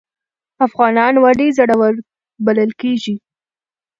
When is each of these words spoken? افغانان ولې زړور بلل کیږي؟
افغانان 0.67 1.13
ولې 1.23 1.47
زړور 1.57 1.95
بلل 2.45 2.71
کیږي؟ 2.81 3.15